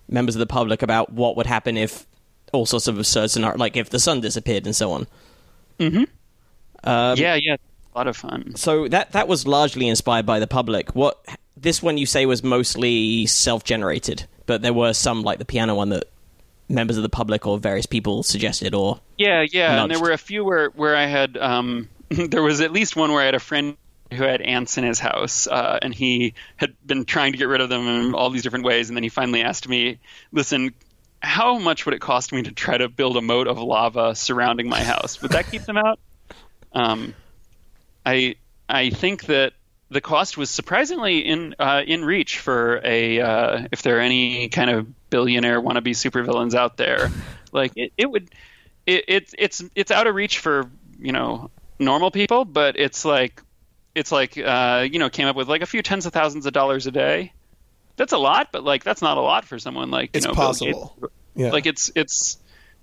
[0.08, 2.06] members of the public about what would happen if
[2.52, 5.06] all sorts of absurd scenarios, like if the sun disappeared and so on.
[5.78, 6.04] Mm-hmm.
[6.82, 7.56] Um, yeah, yeah,
[7.94, 8.56] a lot of fun.
[8.56, 10.94] So that that was largely inspired by the public.
[10.94, 11.24] What
[11.56, 15.90] this one you say was mostly self-generated, but there were some like the piano one
[15.90, 16.04] that
[16.70, 20.18] members of the public or various people suggested or Yeah, yeah, and there were a
[20.18, 23.40] few where where I had um, there was at least one where I had a
[23.40, 23.76] friend
[24.12, 27.60] who had ants in his house, uh, and he had been trying to get rid
[27.60, 29.98] of them in all these different ways, and then he finally asked me,
[30.32, 30.72] "Listen."
[31.22, 34.70] How much would it cost me to try to build a moat of lava surrounding
[34.70, 35.20] my house?
[35.20, 36.00] Would that keep them out?
[36.72, 37.14] Um,
[38.06, 38.36] I
[38.68, 39.52] I think that
[39.90, 44.48] the cost was surprisingly in uh, in reach for a uh, if there are any
[44.48, 47.10] kind of billionaire wannabe supervillains out there,
[47.52, 48.30] like it, it would
[48.86, 53.42] it, it it's it's out of reach for you know normal people, but it's like
[53.94, 56.52] it's like uh, you know came up with like a few tens of thousands of
[56.52, 57.32] dollars a day.
[57.96, 60.34] That's a lot, but like that's not a lot for someone like you It's know
[60.34, 60.96] possible.
[61.00, 61.12] Gates.
[61.34, 61.50] Yeah.
[61.50, 62.38] Like it's it's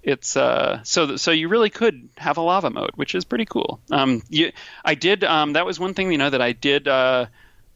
[0.08, 3.46] it's uh so th- so you really could have a lava mode, which is pretty
[3.46, 3.80] cool.
[3.92, 4.52] Um, you,
[4.84, 7.26] I did um that was one thing you know that I did uh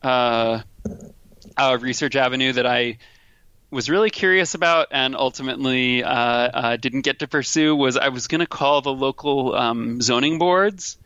[0.02, 0.62] uh
[1.58, 2.98] a research avenue that I
[3.70, 8.28] was really curious about and ultimately uh, uh, didn't get to pursue was I was
[8.28, 10.98] going to call the local um, zoning boards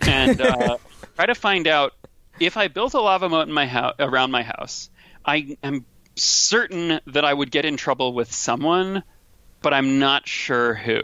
[0.00, 0.78] and uh,
[1.16, 1.92] try to find out
[2.40, 4.88] if I built a lava moat in my house around my house.
[5.24, 5.84] I am
[6.16, 9.02] certain that I would get in trouble with someone,
[9.62, 11.00] but I'm not sure who.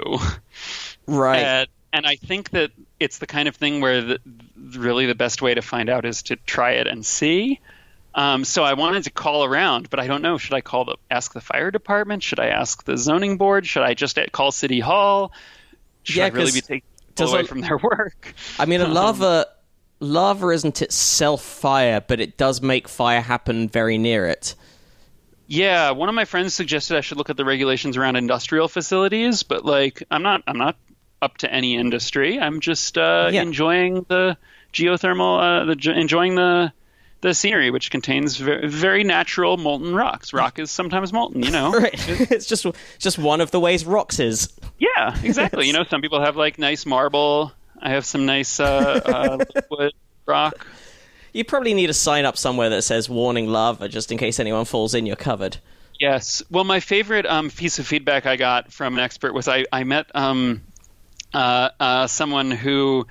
[1.07, 1.39] right.
[1.39, 4.21] And, and I think that it's the kind of thing where the,
[4.77, 7.61] really the best way to find out is to try it and see.
[8.15, 10.39] Um, so I wanted to call around, but I don't know.
[10.39, 12.23] Should I call the ask the fire department?
[12.23, 13.67] Should I ask the zoning board?
[13.67, 15.33] Should I just call city hall?
[16.03, 16.83] Should Yeah, I really be taking
[17.21, 18.35] away a- from their work?
[18.59, 19.47] I mean, a lava
[20.01, 24.55] lava isn't itself fire, but it does make fire happen very near it.
[25.51, 29.43] Yeah, one of my friends suggested I should look at the regulations around industrial facilities,
[29.43, 30.77] but like I'm not I'm not
[31.23, 32.39] up to any industry.
[32.39, 33.43] I'm just uh, Yeah.
[33.43, 34.37] enjoying the
[34.75, 36.73] geothermal, uh, the ge- enjoying the
[37.23, 40.33] the scenery, which contains very, very natural molten rocks.
[40.33, 41.73] Rock is sometimes molten, you know.
[41.81, 41.95] Right.
[42.31, 42.67] it's just
[42.99, 44.53] just one of the ways rocks is.
[44.79, 45.67] Yeah, exactly.
[45.67, 47.53] you know, some people have like nice marble.
[47.81, 49.93] I have some nice uh, uh, liquid
[50.27, 50.67] rock.
[51.33, 54.65] You probably need to sign up somewhere that says warning lava just in case anyone
[54.65, 55.59] falls in, you're covered.
[56.01, 56.43] Yes.
[56.51, 59.85] Well, my favorite um, piece of feedback I got from an expert was I, I
[59.85, 60.63] met um,
[61.35, 63.07] uh, uh, someone who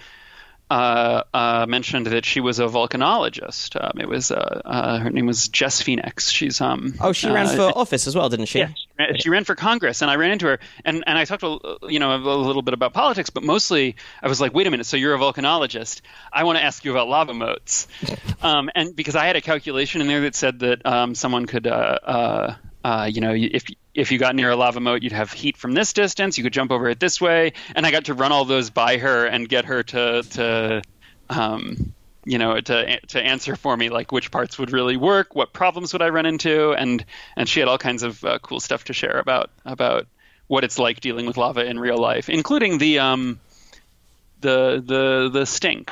[0.70, 3.82] uh, uh, mentioned that she was a volcanologist.
[3.82, 6.30] Um, it was uh, uh, her name was Jess Phoenix.
[6.30, 6.96] She's um.
[7.00, 8.60] Oh, she ran uh, for office as well, didn't she?
[8.60, 8.88] Yeah, she
[9.20, 12.00] she ran for Congress, and I ran into her, and, and I talked to you
[12.00, 14.98] know a little bit about politics, but mostly I was like, wait a minute, so
[14.98, 16.02] you're a volcanologist?
[16.32, 17.88] I want to ask you about lava moats,
[18.42, 21.68] um, and because I had a calculation in there that said that um, someone could,
[21.68, 23.66] uh, uh, uh, you know, if
[23.98, 26.38] if you got near a lava moat, you'd have heat from this distance.
[26.38, 28.98] You could jump over it this way, and I got to run all those by
[28.98, 30.82] her and get her to to
[31.32, 35.52] um, you know to to answer for me like which parts would really work, what
[35.52, 37.04] problems would I run into, and
[37.36, 40.06] and she had all kinds of uh, cool stuff to share about about
[40.46, 43.40] what it's like dealing with lava in real life, including the um
[44.42, 45.92] the the the stink.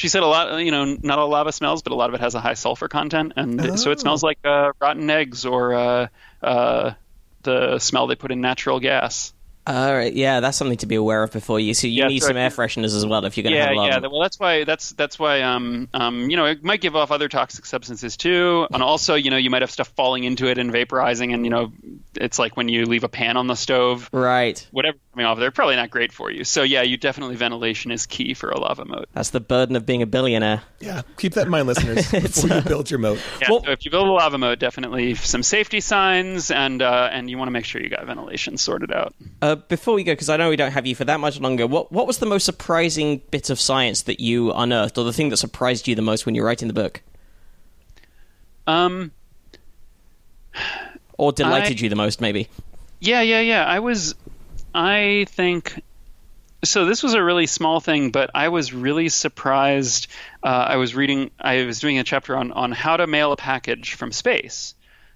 [0.00, 2.22] She said a lot, you know, not all lava smells, but a lot of it
[2.22, 3.76] has a high sulfur content, and oh.
[3.76, 6.06] so it smells like uh, rotten eggs or uh,
[6.42, 6.92] uh,
[7.42, 9.34] the smell they put in natural gas.
[9.70, 11.74] All right, yeah, that's something to be aware of before you.
[11.74, 13.72] So you yeah, need some air fresheners as well if you're going to yeah, have
[13.72, 13.86] a lot.
[13.86, 17.12] Yeah, well, that's why that's that's why um um you know it might give off
[17.12, 20.58] other toxic substances too, and also you know you might have stuff falling into it
[20.58, 21.72] and vaporizing, and you know
[22.16, 24.66] it's like when you leave a pan on the stove, right?
[24.72, 26.44] Whatever coming off there, probably not great for you.
[26.44, 29.08] So yeah, you definitely ventilation is key for a lava moat.
[29.12, 30.62] That's the burden of being a billionaire.
[30.80, 33.20] Yeah, keep that in mind, listeners, before you build your moat.
[33.40, 37.08] Yeah, well, so if you build a lava moat, definitely some safety signs, and uh,
[37.12, 39.14] and you want to make sure you got ventilation sorted out.
[39.40, 41.66] Uh, before we go, because I know we don't have you for that much longer,
[41.66, 45.28] what what was the most surprising bit of science that you unearthed, or the thing
[45.30, 47.02] that surprised you the most when you were writing the book?
[48.66, 49.12] Um.
[51.18, 52.48] Or delighted I, you the most, maybe?
[52.98, 53.66] Yeah, yeah, yeah.
[53.66, 54.14] I was
[54.74, 55.82] I think
[56.64, 60.08] so this was a really small thing, but I was really surprised.
[60.42, 63.36] Uh, I was reading, I was doing a chapter on on how to mail a
[63.36, 64.74] package from space.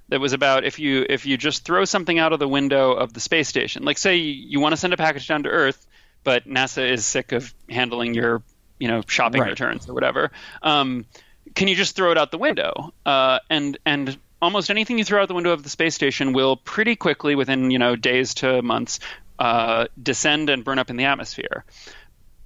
[0.08, 3.12] That was about if you if you just throw something out of the window of
[3.12, 5.86] the space station, like say you want to send a package down to Earth,
[6.24, 8.42] but NASA is sick of handling your
[8.78, 9.50] you know shopping right.
[9.50, 10.30] returns or whatever.
[10.62, 11.06] Um,
[11.54, 12.92] can you just throw it out the window?
[13.06, 16.56] Uh, and and almost anything you throw out the window of the space station will
[16.56, 19.00] pretty quickly, within you know days to months,
[19.38, 21.64] uh, descend and burn up in the atmosphere.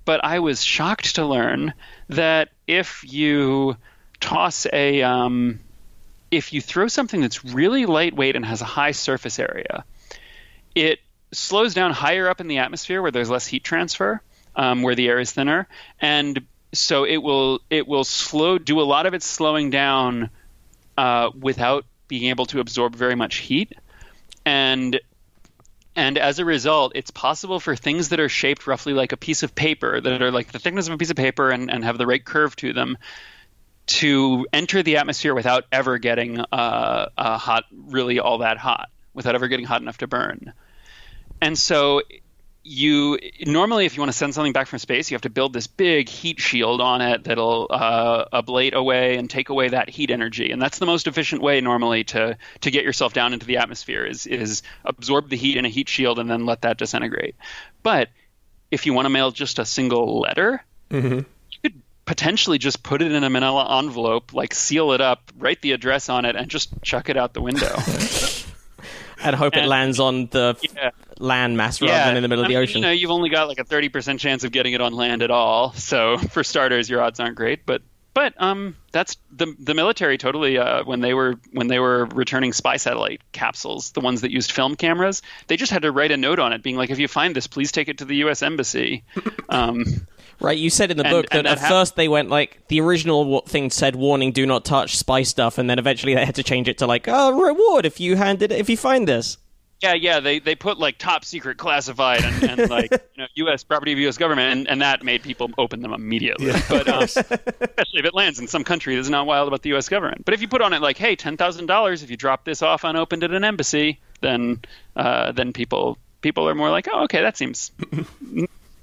[0.05, 1.75] But I was shocked to learn
[2.09, 3.77] that if you
[4.21, 5.61] toss a, um,
[6.31, 9.85] if you throw something that's really lightweight and has a high surface area,
[10.75, 11.01] it
[11.33, 14.21] slows down higher up in the atmosphere where there's less heat transfer,
[14.57, 15.69] um, where the air is thinner,
[16.01, 20.31] and so it will it will slow do a lot of its slowing down
[20.97, 23.75] uh, without being able to absorb very much heat,
[24.45, 25.01] and
[25.97, 29.43] and as a result, it's possible for things that are shaped roughly like a piece
[29.43, 31.99] of paper, that are like the thickness of a piece of paper and, and have
[31.99, 32.97] the right curve to them,
[33.89, 39.35] to enter the atmosphere without ever getting uh, uh, hot, really all that hot, without
[39.35, 40.53] ever getting hot enough to burn.
[41.41, 42.03] And so
[42.69, 45.53] you normally if you want to send something back from space you have to build
[45.55, 50.11] this big heat shield on it that'll uh, ablate away and take away that heat
[50.11, 53.57] energy and that's the most efficient way normally to to get yourself down into the
[53.57, 57.37] atmosphere is is absorb the heat in a heat shield and then let that disintegrate
[57.83, 58.09] but
[58.71, 61.21] if you want to mail just a single letter mm-hmm.
[62.09, 66.09] Potentially just put it in a manila envelope like seal it up write the address
[66.09, 67.77] on it and just chuck it out the window
[69.23, 70.91] and hope and, it lands on the yeah.
[71.19, 72.07] land mass rather yeah.
[72.07, 72.79] than in the middle I of the ocean.
[72.79, 75.23] You know, you've only got like a thirty percent chance of getting it on land
[75.23, 75.73] at all.
[75.73, 77.67] So for starters, your odds aren't great.
[77.67, 77.83] But
[78.15, 82.53] but um, that's the the military totally uh, when they were when they were returning
[82.53, 86.17] spy satellite capsules, the ones that used film cameras, they just had to write a
[86.17, 88.43] note on it, being like, if you find this, please take it to the U.S.
[88.43, 89.05] embassy.
[89.51, 90.07] Um,
[90.41, 93.41] Right, you said in the and, book that, at first they went like the original
[93.41, 96.69] thing said warning, do not touch spy stuff, and then eventually they had to change
[96.69, 99.39] it to like oh reward if you handed if you find this.
[99.81, 103.63] Yeah, yeah, they they put like top secret classified and, and like you know U.S.
[103.63, 104.17] property of U.S.
[104.17, 106.47] government, and, and that made people open them immediately.
[106.49, 106.63] Yeah.
[106.69, 109.89] But um, especially if it lands in some country that's not wild about the U.S.
[109.89, 110.25] government.
[110.25, 112.61] But if you put on it like, hey, ten thousand dollars if you drop this
[112.61, 114.61] off unopened at an embassy, then
[114.97, 117.71] uh, then people people are more like, oh, okay, that seems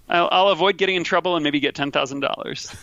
[0.08, 2.76] I'll, I'll, avoid getting in trouble and maybe get ten thousand uh, dollars.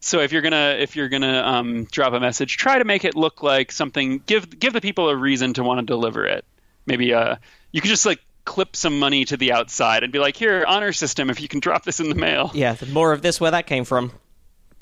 [0.00, 3.14] So if you're gonna if you're gonna um, drop a message, try to make it
[3.14, 4.22] look like something.
[4.24, 6.44] Give give the people a reason to want to deliver it.
[6.86, 7.36] Maybe uh,
[7.70, 10.92] you could just like clip some money to the outside and be like, here, honor
[10.92, 12.50] system, if you can drop this in the mail.
[12.54, 14.10] Yeah, more of this where that came from.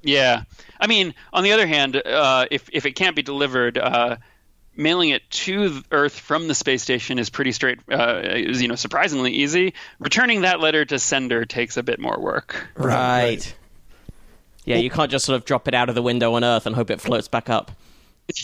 [0.03, 0.45] Yeah,
[0.79, 4.19] I mean, on the other hand, uh, if if it can't be delivered, uh,
[4.79, 7.81] mailing it to Earth from the space station is pretty straight.
[7.91, 9.75] Uh, is you know surprisingly easy.
[9.99, 12.69] Returning that letter to sender takes a bit more work.
[12.77, 12.87] Right.
[12.87, 13.55] right.
[14.65, 16.75] Yeah, you can't just sort of drop it out of the window on Earth and
[16.75, 17.73] hope it floats back up.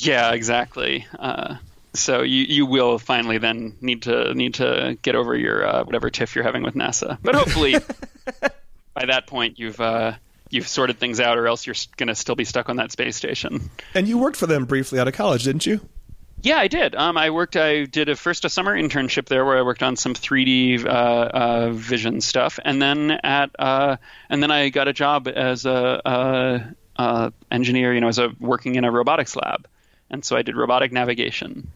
[0.00, 1.06] Yeah, exactly.
[1.18, 1.56] Uh,
[1.92, 6.10] so you you will finally then need to need to get over your uh, whatever
[6.10, 7.18] tiff you're having with NASA.
[7.22, 7.76] But hopefully,
[8.94, 10.14] by that point, you've uh,
[10.50, 13.16] you've sorted things out, or else you're going to still be stuck on that space
[13.16, 13.70] station.
[13.94, 15.80] And you worked for them briefly out of college, didn't you?
[16.44, 16.94] Yeah, I did.
[16.94, 17.56] Um, I worked.
[17.56, 20.88] I did a first a summer internship there where I worked on some 3D uh,
[20.88, 23.96] uh, vision stuff, and then at uh,
[24.28, 27.94] and then I got a job as a, a, a engineer.
[27.94, 29.66] You know, as a working in a robotics lab,
[30.10, 31.66] and so I did robotic navigation.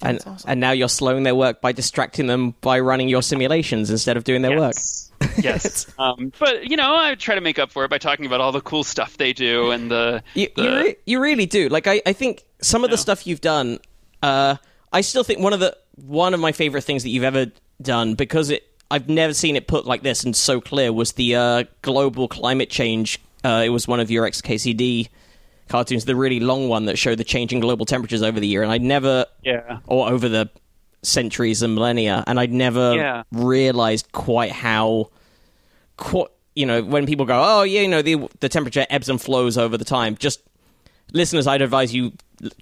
[0.00, 4.16] And and now you're slowing their work by distracting them by running your simulations instead
[4.16, 4.74] of doing their work.
[4.76, 5.12] Yes.
[5.38, 5.86] yes.
[5.98, 8.52] Um, but you know, I try to make up for it by talking about all
[8.52, 10.22] the cool stuff they do and the.
[10.32, 11.68] You the, you, re- you really do.
[11.68, 13.78] Like I, I think some of the stuff you've done,
[14.22, 14.56] uh,
[14.92, 17.46] I still think one of the one of my favorite things that you've ever
[17.80, 21.34] done because it I've never seen it put like this and so clear was the
[21.36, 23.18] uh, global climate change.
[23.44, 25.08] Uh, it was one of your XKCD
[25.68, 28.70] cartoons, the really long one that showed the changing global temperatures over the year, and
[28.70, 29.78] I'd never yeah.
[29.86, 30.48] or over the
[31.02, 33.22] centuries and millennia, and I'd never Yeah.
[33.32, 35.10] realized quite how,
[35.96, 39.20] qu- you know, when people go, "Oh, yeah, you know, the the temperature ebbs and
[39.20, 40.40] flows over the time." Just
[41.12, 42.12] listeners, I'd advise you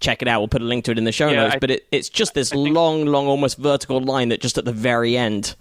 [0.00, 0.40] check it out.
[0.40, 1.54] We'll put a link to it in the show Yeah, notes.
[1.56, 4.72] I- but it, it's just this long, long, almost vertical line that just at the
[4.72, 5.54] very end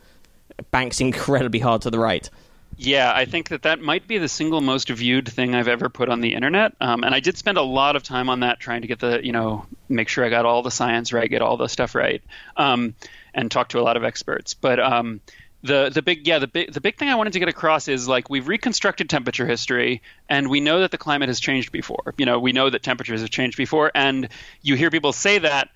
[0.72, 2.30] banks incredibly hard to the right.
[2.76, 6.09] Yeah, I think that that might be the single most viewed thing I've ever put
[6.09, 8.82] on the internet, um, and I did spend a lot of time on that trying
[8.82, 11.55] to get the, you know, make sure I got all the science right, get all
[11.55, 12.24] the stuff right,
[12.57, 12.95] um,
[13.36, 14.55] and talk to a lot of experts.
[14.55, 15.22] But um,
[15.64, 18.07] the the big yeah the big the big thing I wanted to get across is
[18.07, 22.14] like we've reconstructed temperature history, and we know that the climate has changed before.
[22.18, 24.30] You know, we know that temperatures have changed before, and
[24.61, 25.70] you hear people say that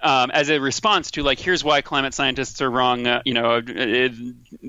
[0.00, 3.56] um, as a response to like here's why climate scientists are wrong uh, you know
[3.56, 4.08] uh,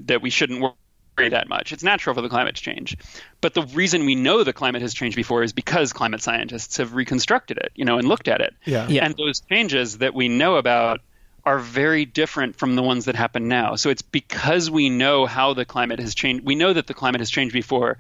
[0.05, 2.97] that we shouldn't worry that much it's natural for the climate to change
[3.41, 6.93] but the reason we know the climate has changed before is because climate scientists have
[6.93, 8.87] reconstructed it you know and looked at it Yeah.
[8.87, 9.05] Yeah.
[9.05, 11.01] and those changes that we know about
[11.47, 15.53] are very different from the ones that happen now so it's because we know how
[15.53, 17.97] the climate has changed we know that the climate has changed before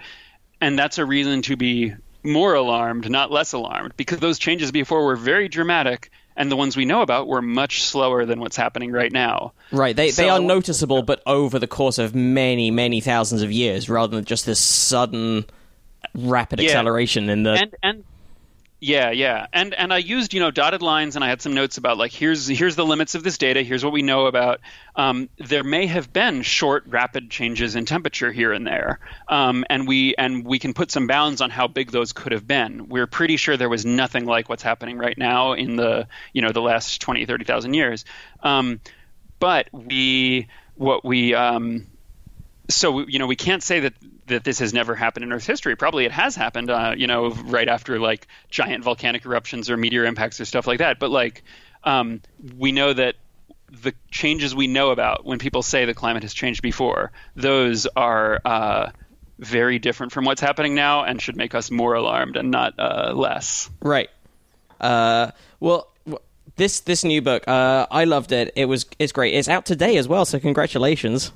[0.61, 1.93] and that's a reason to be
[2.23, 6.75] more alarmed, not less alarmed, because those changes before were very dramatic, and the ones
[6.75, 9.53] we know about were much slower than what's happening right now.
[9.71, 13.89] Right, they they are noticeable, but over the course of many, many thousands of years,
[13.89, 15.45] rather than just this sudden,
[16.13, 16.69] rapid Yeah.
[16.69, 17.51] acceleration in the.
[17.51, 18.03] And and
[18.79, 21.79] yeah, yeah, and and I used you know dotted lines, and I had some notes
[21.79, 23.63] about like here's here's the limits of this data.
[23.63, 24.59] Here's what we know about.
[24.95, 29.87] Um, there may have been short, rapid changes in temperature here and there, um, and
[29.87, 32.87] we and we can put some bounds on how big those could have been.
[32.87, 36.51] We're pretty sure there was nothing like what's happening right now in the you know
[36.51, 38.05] the last 20, 30,000 years.
[38.43, 38.79] Um,
[39.39, 41.87] but we what we um,
[42.69, 43.93] so you know we can't say that
[44.27, 45.75] that this has never happened in Earth's history.
[45.75, 50.05] Probably it has happened, uh, you know, right after like giant volcanic eruptions or meteor
[50.05, 50.99] impacts or stuff like that.
[50.99, 51.43] But like
[51.83, 52.21] um,
[52.57, 53.15] we know that
[53.71, 58.41] the changes we know about when people say the climate has changed before, those are
[58.45, 58.91] uh,
[59.39, 63.13] very different from what's happening now and should make us more alarmed and not uh,
[63.13, 63.69] less.
[63.81, 64.09] Right.
[64.79, 65.91] Uh, well,
[66.55, 68.51] this this new book, uh, I loved it.
[68.55, 69.33] It was it's great.
[69.33, 71.31] It's out today as well, so congratulations.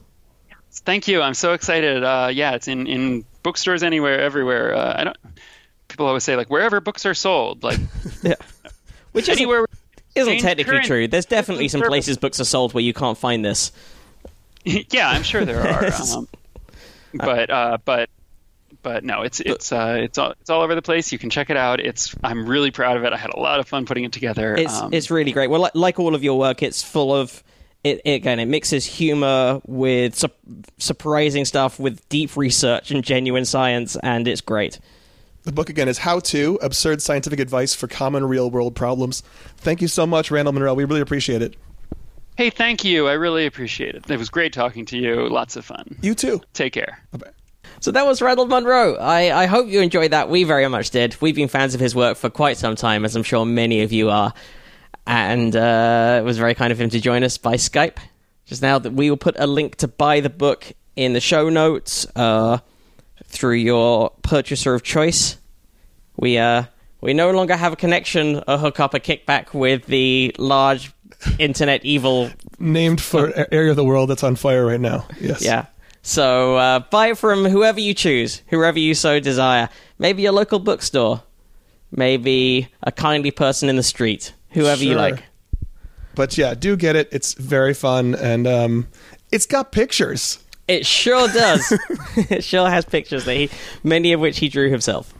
[0.79, 1.21] Thank you.
[1.21, 2.03] I'm so excited.
[2.03, 4.73] Uh, yeah, it's in, in bookstores anywhere, everywhere.
[4.75, 5.17] Uh, I don't.
[5.87, 7.79] People always say like wherever books are sold, like
[8.23, 8.35] Yeah.
[9.11, 9.65] Which isn't, anywhere.
[10.15, 11.07] isn't technically current- true.
[11.07, 13.71] There's definitely some places books are sold where you can't find this.
[14.63, 15.91] yeah, I'm sure there are.
[16.15, 16.27] Um,
[17.13, 18.09] but uh, but
[18.83, 21.11] but no, it's it's uh, it's all it's all over the place.
[21.11, 21.81] You can check it out.
[21.81, 23.11] It's I'm really proud of it.
[23.11, 24.55] I had a lot of fun putting it together.
[24.55, 25.49] It's Um, it's really great.
[25.49, 27.43] Well, like, like all of your work, it's full of
[27.83, 28.39] it, it again.
[28.39, 30.27] It mixes humor with su-
[30.77, 34.79] surprising stuff, with deep research and genuine science, and it's great.
[35.43, 39.21] The book again is How to Absurd Scientific Advice for Common Real World Problems.
[39.57, 40.75] Thank you so much, Randall Munroe.
[40.75, 41.55] We really appreciate it.
[42.37, 43.07] hey, thank you.
[43.07, 44.09] I really appreciate it.
[44.09, 45.27] It was great talking to you.
[45.29, 45.97] Lots of fun.
[46.01, 46.41] You too.
[46.53, 46.99] Take care.
[47.11, 47.31] Bye bye.
[47.79, 48.95] So that was Randall Munroe.
[48.97, 50.29] I, I hope you enjoyed that.
[50.29, 51.19] We very much did.
[51.19, 53.91] We've been fans of his work for quite some time, as I'm sure many of
[53.91, 54.33] you are.
[55.05, 57.97] And uh, it was very kind of him to join us by Skype.
[58.45, 61.49] Just now that we will put a link to buy the book in the show
[61.49, 62.59] notes uh,
[63.25, 65.37] through your purchaser of choice.
[66.17, 66.65] We uh
[66.99, 70.93] we no longer have a connection, a hookup, a kickback with the large
[71.39, 72.29] internet evil
[72.59, 75.07] Named for area of the world that's on fire right now.
[75.19, 75.43] Yes.
[75.43, 75.65] yeah.
[76.03, 79.69] So uh, buy it from whoever you choose, whoever you so desire.
[79.99, 81.23] Maybe your local bookstore,
[81.91, 84.97] maybe a kindly person in the street, whoever you Sure.
[85.01, 85.23] like.
[86.15, 87.09] But yeah, do get it.
[87.11, 88.87] It's very fun and um,
[89.31, 90.39] it's got pictures.
[90.67, 91.71] It sure does.
[92.15, 93.49] it sure has pictures that he,
[93.83, 95.13] many of which he drew himself.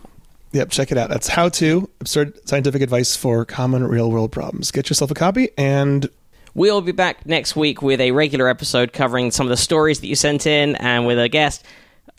[0.53, 1.09] Yep, check it out.
[1.09, 4.69] That's How to Absurd Scientific Advice for Common Real World Problems.
[4.71, 6.09] Get yourself a copy and
[6.53, 10.07] We'll be back next week with a regular episode covering some of the stories that
[10.07, 11.63] you sent in and with a guest,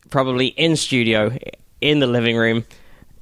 [0.08, 1.36] probably in studio,
[1.82, 2.64] in the living room.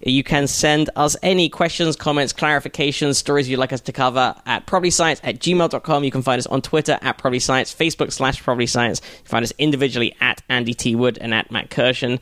[0.03, 4.67] You can send us any questions, comments, clarifications, stories you'd like us to cover at
[4.67, 6.05] probablyscience at gmail.com.
[6.05, 9.03] You can find us on Twitter at probablyscience, Facebook slash probablyscience.
[9.03, 10.95] You can find us individually at Andy T.
[10.95, 12.19] Wood and at Matt Kirshen.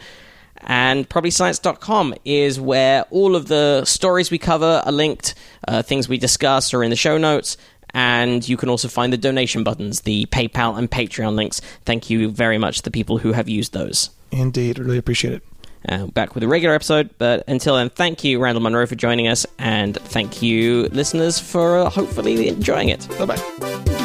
[0.62, 5.35] And probablyscience.com is where all of the stories we cover are linked,
[5.68, 7.57] uh, things we discuss are in the show notes,
[7.95, 11.61] and you can also find the donation buttons, the PayPal and Patreon links.
[11.85, 14.11] Thank you very much to the people who have used those.
[14.31, 15.43] Indeed, I really appreciate it.
[15.89, 19.29] Uh, back with a regular episode, but until then, thank you, Randall Munroe, for joining
[19.29, 23.07] us, and thank you, listeners, for uh, hopefully enjoying it.
[23.18, 23.97] Bye bye.